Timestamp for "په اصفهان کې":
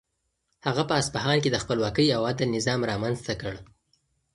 0.89-1.49